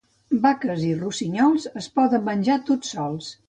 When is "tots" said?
2.73-2.95